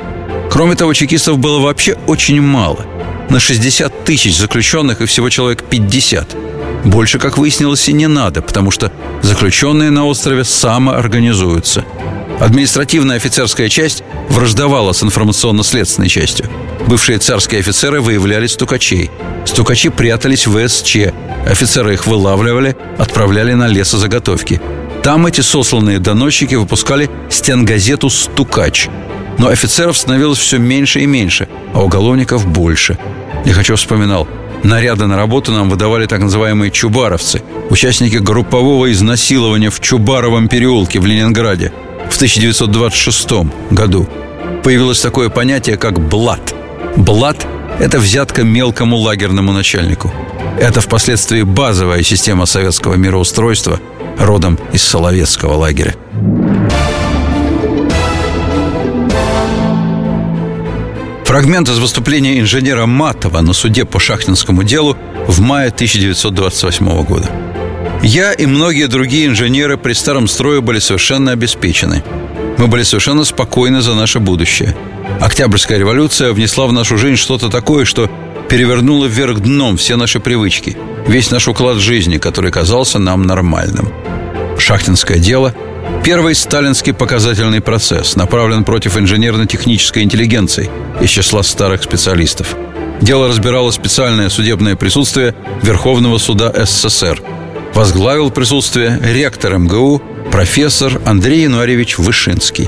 [0.49, 2.83] Кроме того, чекистов было вообще очень мало.
[3.29, 6.35] На 60 тысяч заключенных и всего человек 50.
[6.83, 8.91] Больше, как выяснилось, и не надо, потому что
[9.21, 11.85] заключенные на острове самоорганизуются.
[12.39, 16.47] Административная офицерская часть враждовала с информационно-следственной частью.
[16.87, 19.11] Бывшие царские офицеры выявляли стукачей.
[19.45, 21.13] Стукачи прятались в СЧ.
[21.47, 24.59] Офицеры их вылавливали, отправляли на лесозаготовки.
[25.03, 28.87] Там эти сосланные доносчики выпускали стенгазету «Стукач».
[29.37, 32.97] Но офицеров становилось все меньше и меньше, а уголовников больше.
[33.45, 34.27] Лихачев вспоминал–
[34.63, 41.05] Наряды на работу нам выдавали так называемые чубаровцы, участники группового изнасилования в Чубаровом переулке в
[41.05, 41.71] Ленинграде
[42.09, 43.31] в 1926
[43.71, 44.07] году.
[44.63, 46.53] Появилось такое понятие, как «блат».
[46.95, 47.47] «Блат»–
[47.79, 50.13] это взятка мелкому лагерному начальнику.
[50.59, 53.79] Это впоследствии базовая система советского мироустройства,
[54.19, 55.95] родом из Соловецкого лагеря.
[61.31, 67.31] Фрагмент из выступления инженера Матова на суде по шахтинскому делу в мае 1928 года.
[68.03, 72.03] Я и многие другие инженеры при старом строе были совершенно обеспечены.
[72.57, 74.75] Мы были совершенно спокойны за наше будущее.
[75.21, 78.11] Октябрьская революция внесла в нашу жизнь что-то такое, что
[78.49, 83.87] перевернуло вверх дном все наши привычки, весь наш уклад жизни, который казался нам нормальным.
[84.59, 85.55] Шахтинское дело–
[86.03, 90.67] Первый сталинский показательный процесс направлен против инженерно-технической интеллигенции
[90.99, 92.55] из числа старых специалистов.
[93.01, 97.21] Дело разбирало специальное судебное присутствие Верховного суда СССР.
[97.75, 100.01] Возглавил присутствие ректор МГУ
[100.31, 102.67] профессор Андрей Януаревич Вышинский.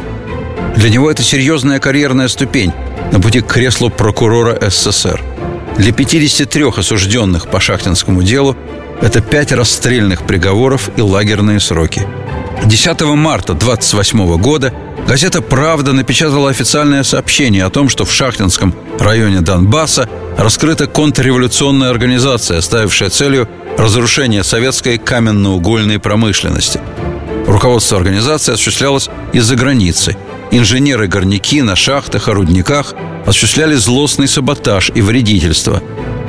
[0.75, 2.71] Для него это серьезная карьерная ступень
[3.11, 5.23] на пути к креслу прокурора СССР.
[5.77, 8.55] Для 53 осужденных по шахтинскому делу
[9.01, 12.05] это пять расстрельных приговоров и лагерные сроки–
[12.61, 14.73] 10 марта 28 года
[15.07, 22.61] газета «Правда» напечатала официальное сообщение о том, что в Шахтинском районе Донбасса раскрыта контрреволюционная организация,
[22.61, 26.79] ставившая целью разрушение советской каменноугольной промышленности.
[27.47, 30.15] Руководство организации осуществлялось из-за границы.
[30.51, 32.93] Инженеры-горняки на шахтах и рудниках
[33.25, 35.81] осуществляли злостный саботаж и вредительство.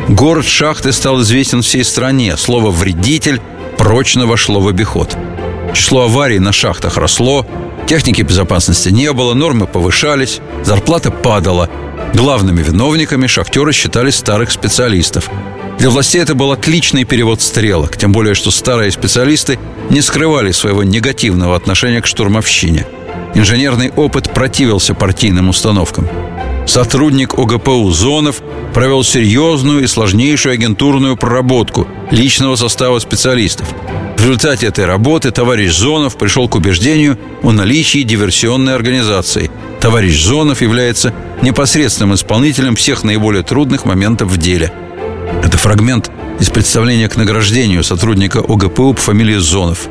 [0.08, 2.37] Город шахты стал известен всей стране.
[2.37, 3.40] Слово «вредитель»
[3.78, 5.16] прочно вошло в обиход–
[5.74, 7.44] Число аварий на шахтах росло,
[7.88, 11.68] техники безопасности не было, нормы повышались, зарплата падала.
[12.14, 15.28] Главными виновниками шахтеры считали старых специалистов.
[15.78, 19.58] Для властей это был отличный перевод стрелок, тем более, что старые специалисты
[19.90, 22.87] не скрывали своего негативного отношения к штурмовщине.
[23.34, 26.08] Инженерный опыт противился партийным установкам.
[26.68, 33.66] Сотрудник ОГПУ Зонов провел серьезную и сложнейшую агентурную проработку личного состава специалистов–
[34.24, 39.50] результате этой работы товарищ Зонов пришел к убеждению о наличии диверсионной организации.
[39.82, 44.72] Товарищ Зонов является непосредственным исполнителем всех наиболее трудных моментов в деле.
[45.44, 46.10] Это фрагмент
[46.40, 49.88] из представления к награждению сотрудника ОГПУ по фамилии Зонов.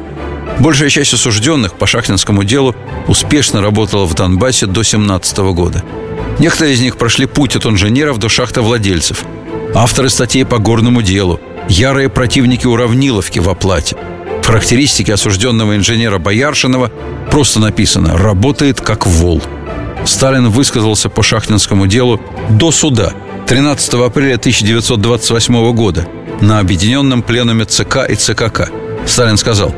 [0.57, 2.75] Большая часть осужденных по шахтинскому делу
[3.07, 5.83] успешно работала в Донбассе до 17 года.
[6.39, 9.25] Некоторые из них прошли путь от инженеров до шахтовладельцев.
[9.75, 13.95] Авторы статей по горному делу– ярые противники уравниловки в оплате.
[14.43, 16.91] В характеристике осужденного инженера Бояршинова
[17.31, 19.41] просто написано «работает как вол».
[20.05, 23.13] Сталин высказался по шахтинскому делу до суда
[23.47, 26.05] 13 апреля 1928 года
[26.41, 28.69] на объединенном пленуме ЦК и ЦКК.
[29.07, 29.73] Сталин сказал,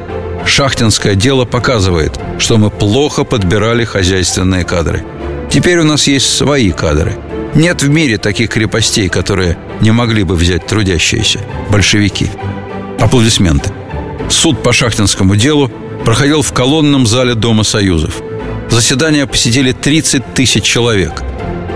[0.47, 5.05] «Шахтинское дело показывает, что мы плохо подбирали хозяйственные кадры.
[5.51, 7.15] Теперь у нас есть свои кадры.
[7.53, 12.31] Нет в мире таких крепостей, которые не могли бы взять трудящиеся, большевики».
[12.99, 13.69] Аплодисменты.
[14.29, 15.71] Суд по шахтинскому делу
[16.03, 18.21] проходил в колонном зале Дома Союзов.
[18.69, 21.23] Заседания посетили 30 тысяч человек.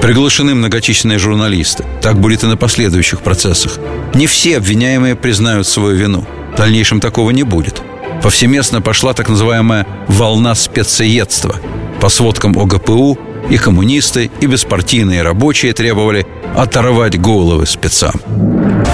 [0.02, 1.86] Приглашены многочисленные журналисты.
[2.02, 3.78] Так будет и на последующих процессах.
[4.14, 6.26] Не все обвиняемые признают свою вину.
[6.54, 7.82] В дальнейшем такого не будет.
[8.24, 11.56] Повсеместно пошла так называемая «волна спецеедства».
[12.02, 13.18] По сводкам ОГПУ
[13.50, 18.14] и коммунисты, и беспартийные рабочие требовали оторвать головы спецам.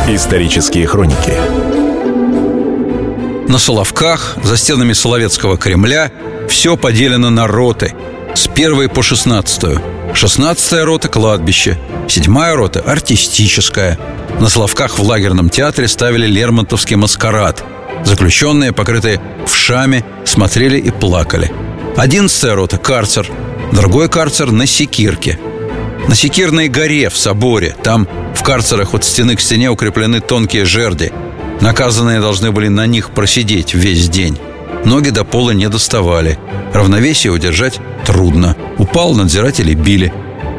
[0.07, 1.33] Исторические хроники
[3.47, 6.11] на Соловках, за стенами Соловецкого Кремля,
[6.49, 7.93] все поделено на роты.
[8.33, 9.81] С первой по шестнадцатую.
[10.13, 11.77] Шестнадцатая рота– кладбище.
[12.07, 13.97] Седьмая рота– артистическая.
[14.39, 17.63] На Соловках в лагерном театре ставили Лермонтовский маскарад.
[18.03, 21.51] Заключенные, покрытые вшами, смотрели и плакали.
[21.95, 23.29] Одиннадцатая рота– карцер.
[23.71, 25.39] Другой карцер на Секирке.
[26.07, 27.75] На Секирной горе в соборе.
[27.83, 31.13] Там в карцерах от стены к стене укреплены тонкие жерди–
[31.61, 34.37] Наказанные должны были на них просидеть весь день.
[34.85, 36.37] Ноги до пола не доставали.
[36.73, 38.55] Равновесие удержать трудно.
[38.77, 40.13] Упал, надзиратели били.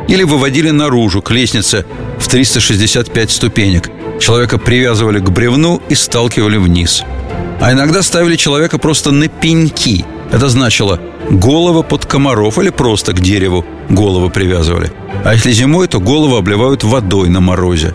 [0.08, 1.84] Или выводили наружу, к лестнице
[2.18, 3.90] в 365 ступенек.
[4.20, 7.02] Человека привязывали к бревну и сталкивали вниз.
[7.60, 10.04] А иногда ставили человека просто на пеньки.
[10.32, 14.92] Это значило голова под комаров или просто к дереву голову привязывали.
[15.24, 17.94] А если зимой, то голову обливают водой на морозе.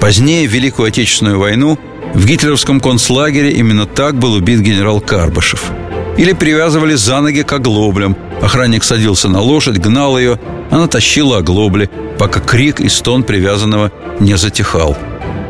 [0.00, 1.78] Позднее, в Великую Отечественную войну,
[2.18, 5.70] в гитлеровском концлагере именно так был убит генерал Карбышев.
[6.16, 8.16] Или привязывали за ноги к оглоблям.
[8.42, 14.36] Охранник садился на лошадь, гнал ее, она тащила оглобли, пока крик и стон привязанного не
[14.36, 14.98] затихал.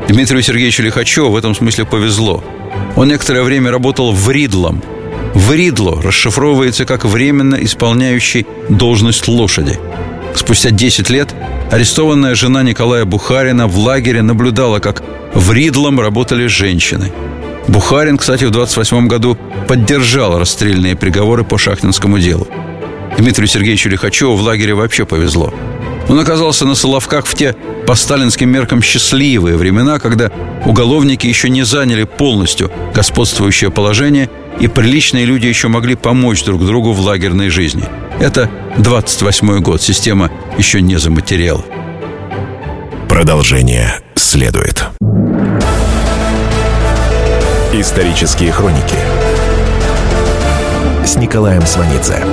[0.09, 2.45] Дмитрию Сергеевичу Лихачеву в этом смысле повезло.
[2.97, 4.83] Он некоторое время работал в Ридлом.
[5.33, 9.79] В Ридло расшифровывается как временно исполняющий должность лошади.
[10.38, 11.35] Спустя 10 лет
[11.72, 15.03] арестованная жена Николая Бухарина в лагере наблюдала, как
[15.35, 17.12] в Ридлом работали женщины.
[17.66, 22.46] Бухарин, кстати, в 28 году поддержал расстрельные приговоры по шахтинскому делу.
[23.18, 25.53] Дмитрию Сергеевичу Лихачеву в лагере вообще повезло.
[26.09, 30.31] Он оказался на Соловках в те по сталинским меркам счастливые времена, когда
[30.64, 36.92] уголовники еще не заняли полностью господствующее положение, и приличные люди еще могли помочь друг другу
[36.92, 37.85] в лагерной жизни.
[38.21, 41.65] Это 28 год, система еще не заматериала.
[43.09, 44.85] Продолжение следует.
[47.73, 48.97] Исторические хроники
[51.05, 52.25] с Николаем Сванидзе.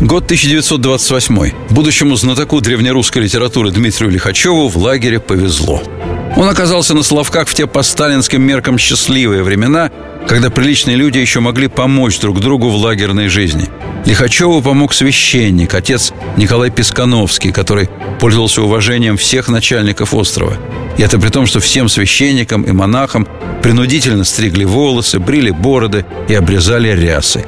[0.00, 1.52] Год 1928.
[1.70, 5.80] Будущему знатоку древнерусской литературы Дмитрию Лихачеву в лагере повезло.
[6.42, 9.92] Он оказался на Соловках в те по сталинским меркам счастливые времена,
[10.26, 13.68] когда приличные люди еще могли помочь друг другу в лагерной жизни.
[14.06, 20.54] Лихачеву помог священник, отец Николай Пескановский, который пользовался уважением всех начальников острова.
[20.98, 23.28] И это при том, что всем священникам и монахам
[23.62, 27.44] принудительно стригли волосы, брили бороды и обрезали рясы.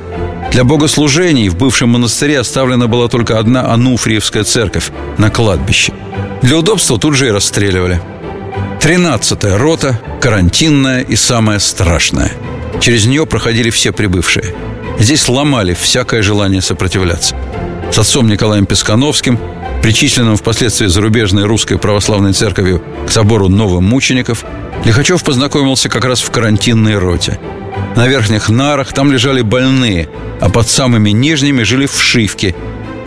[0.52, 5.92] Для богослужений в бывшем монастыре оставлена была только одна Ануфриевская церковь на кладбище.
[6.42, 8.00] Для удобства тут же и расстреливали.
[8.80, 12.32] Тринадцатая рота, карантинная и самая страшная–
[12.80, 14.54] Через нее проходили все прибывшие.
[14.98, 17.34] Здесь ломали всякое желание сопротивляться.
[17.90, 19.38] С отцом Николаем Пескановским,
[19.82, 24.44] причисленным впоследствии зарубежной русской православной церковью к собору новомучеников,
[24.84, 27.38] Лихачев познакомился как раз в карантинной роте.
[27.96, 30.08] На верхних нарах там лежали больные,
[30.40, 32.54] а под самыми нижними жили вшивки.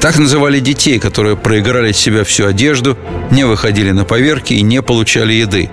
[0.08, 2.98] Так называли детей, которые проиграли из себя всю одежду,
[3.29, 5.69] не выходили на поверки и не получали еды.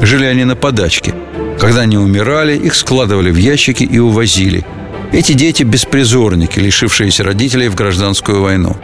[0.00, 1.14] Жили они на подачке–
[1.58, 4.64] когда они умирали, их складывали в ящики и увозили.
[5.12, 8.76] Эти дети– беспризорники, лишившиеся родителей в гражданскую войну.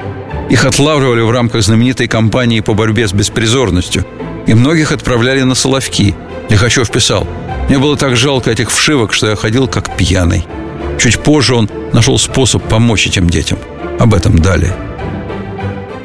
[0.49, 4.07] Их отлавливали в рамках знаменитой кампании по борьбе с беспризорностью.
[4.47, 6.15] И многих отправляли на Соловки.
[6.49, 7.27] Лихачев писал,
[7.69, 10.47] «Мне было так жалко этих вшивок, что я ходил как пьяный».
[10.99, 13.59] Чуть позже он нашел способ помочь этим детям.
[13.99, 14.75] Об этом далее.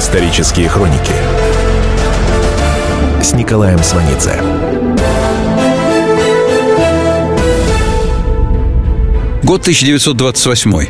[0.00, 1.12] Исторические хроники
[3.22, 4.40] с Николаем Сванидзе.
[9.42, 10.86] Год 1928.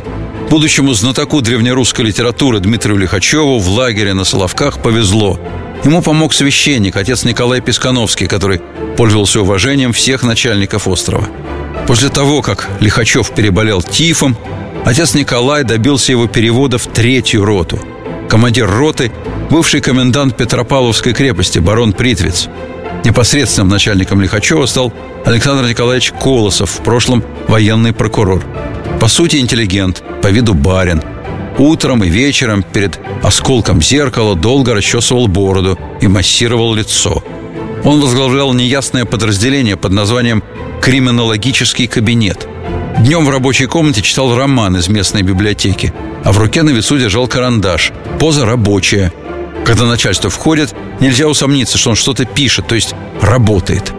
[0.49, 5.37] Будущему знатоку древнерусской литературы Дмитрию Лихачеву в лагере на Соловках повезло.
[5.83, 8.61] Ему помог священник, отец Николай Пескановский, который
[8.95, 11.27] пользовался уважением всех начальников острова.
[11.85, 14.37] После того, как Лихачев переболел тифом,
[14.85, 17.77] отец Николай добился его перевода в третью роту.
[18.31, 19.11] Командир роты–
[19.49, 22.47] бывший комендант Петропавловской крепости барон Притвиц.
[23.03, 24.93] Непосредственным начальником Лихачева стал
[25.25, 28.41] Александр Николаевич Колосов, в прошлом военный прокурор.
[29.01, 31.03] По сути, интеллигент, по виду барин.
[31.57, 37.21] Утром и вечером перед осколком зеркала долго расчесывал бороду и массировал лицо.
[37.83, 40.41] Он возглавлял неясное подразделение под названием
[40.81, 42.47] «Криминологический кабинет».
[42.99, 47.27] Днем в рабочей комнате читал роман из местной библиотеки, а в руке на весу держал
[47.27, 47.91] карандаш.
[48.19, 49.11] Поза рабочая.
[49.65, 53.91] Когда начальство входит, нельзя усомниться, что он что-то пишет, то есть работает.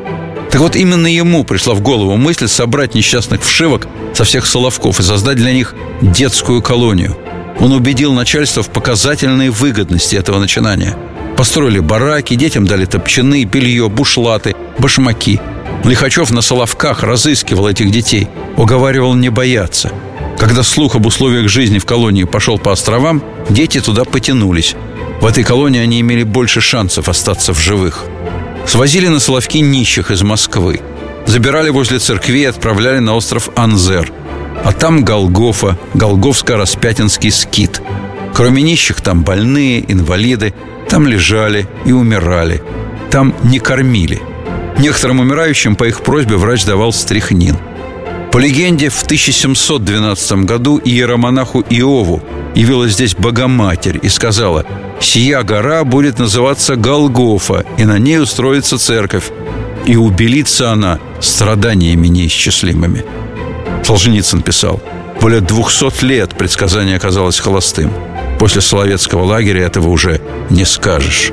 [0.51, 5.03] Так вот, именно ему пришла в голову мысль собрать несчастных вшивок со всех соловков и
[5.03, 7.16] создать для них детскую колонию.
[7.59, 10.97] Он убедил начальство в показательной выгодности этого начинания.
[11.36, 15.40] Построили бараки, детям дали топчаны, белье, бушлаты, башмаки.
[15.84, 19.92] Лихачев на Соловках разыскивал этих детей, уговаривал не бояться.
[20.38, 24.76] Когда слух об условиях жизни в колонии пошел по островам, дети туда потянулись.
[25.20, 28.04] В этой колонии они имели больше шансов остаться в живых.
[28.66, 30.80] Свозили на Соловки нищих из Москвы.
[31.26, 34.12] Забирали возле церкви и отправляли на остров Анзер.
[34.64, 37.82] А там Голгофа, Голговско-Распятинский скит.
[38.34, 40.54] Кроме нищих там больные, инвалиды.
[40.88, 42.62] Там лежали и умирали.
[43.10, 44.20] Там не кормили.
[44.82, 47.56] Некоторым умирающим по их просьбе врач давал стряхнин.
[48.32, 52.20] По легенде, в 1712 году иеромонаху Иову
[52.56, 54.66] явилась здесь Богоматерь и сказала
[55.00, 59.30] «Сия гора будет называться Голгофа, и на ней устроится церковь,
[59.86, 63.04] и убелится она страданиями неисчислимыми».
[63.84, 64.82] Солженицын писал
[65.20, 67.92] «Более двухсот лет предсказание оказалось холостым.
[68.40, 70.20] После Соловецкого лагеря этого уже
[70.50, 71.32] не скажешь».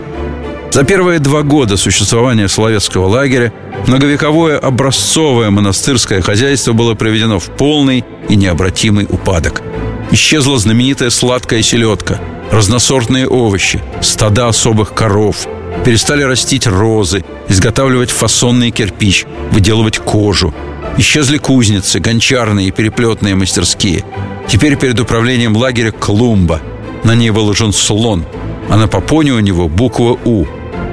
[0.71, 3.51] За первые два года существования Соловецкого лагеря
[3.87, 9.63] многовековое образцовое монастырское хозяйство было приведено в полный и необратимый упадок.
[10.11, 15.47] Исчезла знаменитая сладкая селедка, разносортные овощи, стада особых коров,
[15.85, 20.53] перестали растить розы, изготавливать фасонный кирпич, выделывать кожу.
[20.97, 24.03] Исчезли кузницы, гончарные и переплетные мастерские.
[24.47, 26.61] Теперь перед управлением лагеря клумба.
[27.03, 28.25] На ней выложен слон,
[28.69, 30.45] а на попоне у него буква «У».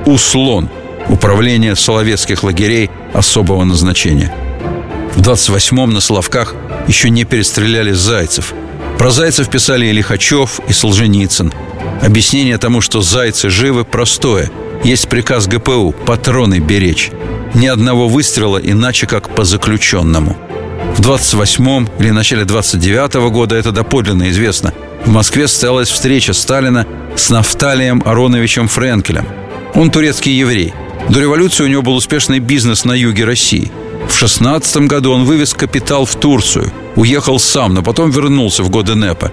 [0.06, 0.68] «Услон»–
[1.08, 4.32] управление соловецких лагерей особого назначения.
[5.16, 6.54] В 28-м на Соловках
[6.86, 8.54] еще не перестреляли зайцев.
[8.98, 11.52] Про зайцев писали и Лихачев, и Солженицын.
[12.02, 14.48] Объяснение тому, что зайцы живы, простое.
[14.84, 17.10] Есть приказ ГПУ– патроны беречь.
[17.54, 20.36] Ни одного выстрела иначе, как по заключенному.
[20.96, 24.72] В 28-м или начале 29-го года, это доподлинно известно,
[25.04, 26.86] в Москве состоялась встреча Сталина
[27.16, 29.26] с Нафталием Ароновичем Френкелем–
[29.76, 30.72] он турецкий еврей.
[31.10, 33.70] До революции у него был успешный бизнес на юге России.
[34.08, 38.94] В 16 году он вывез капитал в Турцию, уехал сам, но потом вернулся в годы
[38.94, 39.30] НЭПа.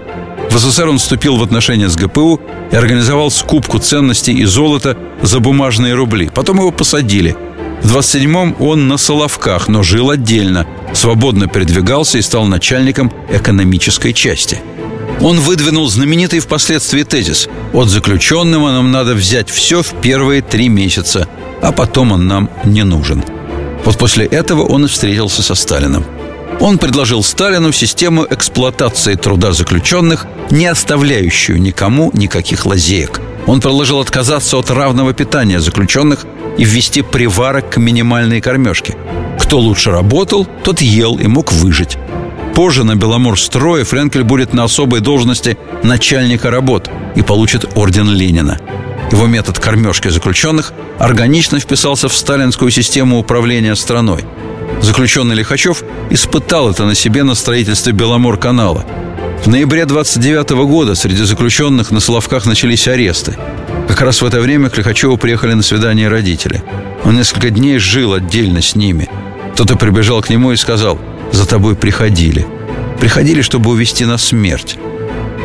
[0.50, 2.40] В СССР он вступил в отношения с ГПУ
[2.70, 6.30] и организовал скупку ценностей и золота за бумажные рубли.
[6.32, 7.34] Потом его посадили.
[7.82, 14.60] В 27-м он на Соловках, но жил отдельно, свободно передвигался и стал начальником экономической части–
[15.24, 21.26] он выдвинул знаменитый впоследствии тезис «От заключенного нам надо взять все в первые три месяца,
[21.62, 23.24] а потом он нам не нужен».
[23.86, 26.04] Вот после этого он и встретился со Сталиным.
[26.60, 33.20] Он предложил Сталину систему эксплуатации труда заключенных, не оставляющую никому никаких лазеек.
[33.46, 36.26] Он предложил отказаться от равного питания заключенных
[36.58, 38.94] и ввести приварок к минимальной кормежке.
[39.40, 41.96] Кто лучше работал, тот ел и мог выжить.
[42.54, 48.60] Позже на Беломорстрое Френкель будет на особой должности начальника работ и получит орден Ленина.
[49.10, 54.24] Его метод кормежки заключенных органично вписался в сталинскую систему управления страной.
[54.80, 58.84] Заключенный Лихачев испытал это на себе на строительстве Беломор-канала.
[59.44, 63.36] В ноябре 29 года среди заключенных на Соловках начались аресты.
[63.88, 66.62] Как раз в это время к Лихачеву приехали на свидание родители.
[67.04, 69.08] Он несколько дней жил отдельно с ними.
[69.54, 71.00] Кто-то прибежал к нему и сказал–
[71.32, 72.46] за тобой приходили.
[73.00, 74.76] Приходили, чтобы увести на смерть.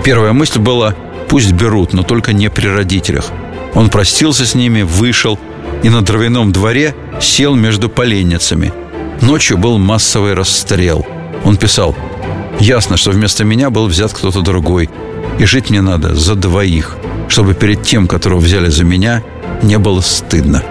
[0.03, 0.95] Первая мысль была
[1.29, 3.31] Пусть берут, но только не при родителях.
[3.75, 5.39] Он простился с ними, вышел
[5.83, 8.73] и на дровяном дворе сел между поленницами.
[9.21, 11.05] Ночью был массовый расстрел.
[11.45, 11.95] Он писал,
[12.59, 14.89] «Ясно, что вместо меня был взят кто-то другой,
[15.37, 19.21] и жить мне надо за двоих, чтобы перед тем, которого взяли за меня,
[19.61, 20.63] не было стыдно».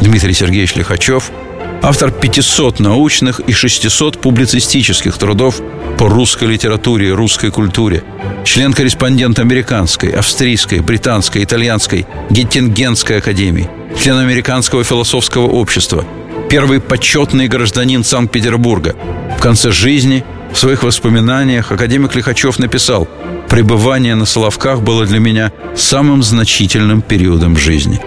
[0.00, 1.30] Дмитрий Сергеевич Лихачев–
[1.82, 5.60] автор 500 научных и 600 публицистических трудов
[5.98, 8.04] по русской литературе и русской культуре,
[8.44, 13.68] член-корреспондент американской, австрийской, британской, итальянской, Геттингенской академии,
[14.00, 16.04] член американского философского общества,
[16.50, 18.94] первый почетный гражданин Санкт-Петербурга.
[19.38, 23.08] В конце жизни в своих воспоминаниях академик Лихачев написал
[23.48, 28.00] «Пребывание на Соловках было для меня самым значительным периодом жизни».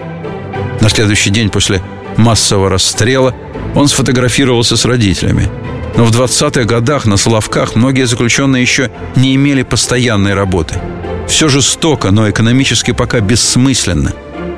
[0.80, 1.82] На следующий день после
[2.20, 3.34] массового расстрела
[3.74, 5.48] он сфотографировался с родителями.
[5.96, 10.80] Но в 20-х годах на Соловках многие заключенные еще не имели постоянной работы.
[11.26, 14.12] Все жестоко, но экономически пока бессмысленно.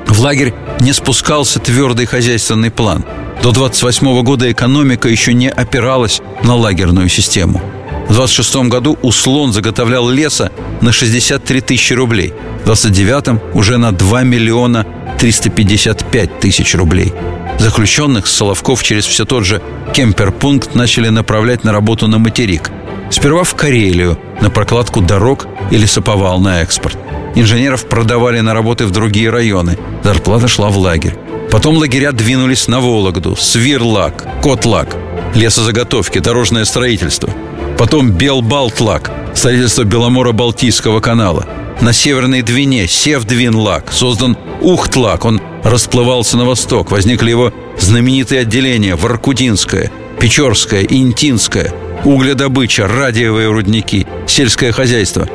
[0.07, 3.03] В лагерь не спускался твердый хозяйственный план.
[3.41, 7.61] До 28 года экономика еще не опиралась на лагерную систему.
[8.07, 10.51] В 26 году Услон заготовлял леса
[10.81, 12.33] на 63 тысячи рублей.
[12.61, 14.85] В 29 уже на 2 миллиона
[15.19, 17.13] 355 тысяч рублей.
[17.59, 19.61] Заключенных с Соловков через все тот же
[19.93, 22.71] кемперпункт начали направлять на работу на материк.
[23.09, 26.97] Сперва в Карелию, на прокладку дорог и лесоповал на экспорт.
[27.35, 29.77] Инженеров продавали на работы в другие районы.
[30.03, 31.17] Зарплата шла в лагерь.
[31.51, 34.95] Потом лагеря двинулись на Вологду, Свирлак, Котлак,
[35.35, 37.29] лесозаготовки, дорожное строительство.
[37.77, 41.47] Потом Белбалтлак, строительство Беломора-Балтийского канала.
[41.81, 45.25] На Северной Двине Севдвинлак создан Ухтлак.
[45.25, 46.91] Он расплывался на восток.
[46.91, 51.73] Возникли его знаменитые отделения Воркутинское, Печорское, Интинское,
[52.05, 55.27] угледобыча, радиовые рудники, сельское хозяйство.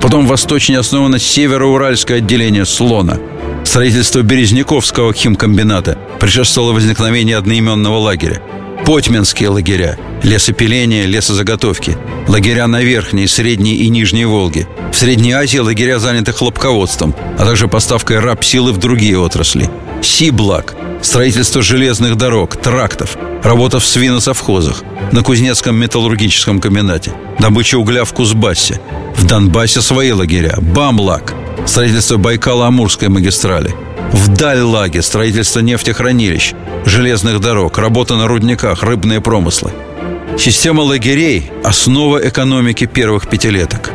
[0.00, 3.18] Потом восточнее основано североуральское отделение Слона.
[3.64, 8.42] Строительство Березняковского химкомбината предшествовало возникновению одноименного лагеря.
[8.86, 11.96] Потьминские лагеря, лесопиление, лесозаготовки,
[12.28, 14.68] лагеря на Верхней, Средней и Нижней Волге.
[14.92, 19.70] В Средней Азии лагеря заняты хлопководством, а также поставкой рабсилы в другие отрасли.
[20.02, 24.82] Сиблак– строительство железных дорог, трактов, работа в свиносовхозах,
[25.12, 28.82] на Кузнецком металлургическом комбинате, добыча угля в Кузбассе.
[29.16, 30.58] В Донбассе свои лагеря.
[30.60, 31.32] Бамлак–
[31.66, 33.74] строительство Байкало-Амурской магистрали.
[34.14, 36.54] В Дальлаге– строительство нефтехранилищ,
[36.86, 39.72] железных дорог, работа на рудниках, рыбные промыслы.
[40.38, 43.90] Система лагерей– основа экономики первых пятилеток.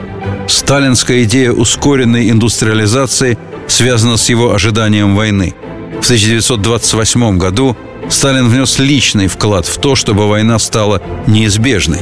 [0.45, 3.37] Сталинская идея ускоренной индустриализации
[3.69, 5.55] связана с его ожиданием войны.
[6.01, 7.77] В 1928 году
[8.09, 12.01] Сталин внес личный вклад в то, чтобы война стала неизбежной.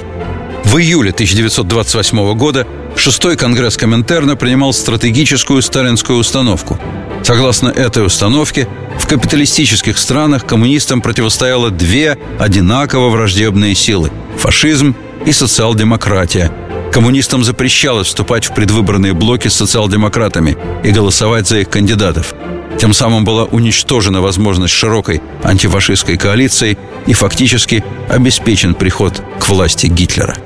[0.63, 2.65] В июле 1928 года
[2.97, 6.79] шестой конгресс Коминтерна принимал стратегическую сталинскую установку.
[7.23, 8.67] Согласно этой установке,
[8.99, 14.95] в капиталистических странах коммунистам противостояло две одинаково враждебные силы– фашизм
[15.25, 16.51] и социал-демократия.
[16.91, 22.33] Коммунистам запрещалось вступать в предвыборные блоки с социал-демократами и голосовать за их кандидатов.
[22.79, 30.37] Тем самым была уничтожена возможность широкой антифашистской коалиции и фактически обеспечен приход к власти Гитлера.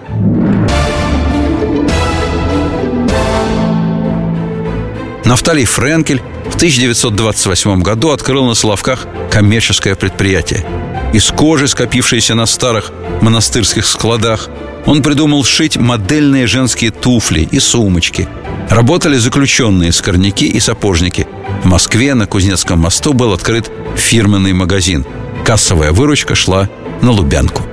[5.32, 10.66] Нафталий Френкель в 1928 году открыл на Соловках коммерческое предприятие.
[11.14, 14.50] Из кожи, скопившейся на старых монастырских складах,
[14.86, 18.28] он придумал шить модельные женские туфли и сумочки.
[18.70, 21.26] Работали заключенные скорняки и сапожники.
[21.64, 25.06] В Москве на Кузнецком мосту был открыт фирменный магазин.
[25.46, 26.68] Кассовая выручка шла
[27.02, 27.64] на Лубянку.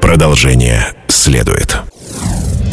[0.00, 1.76] Продолжение следует.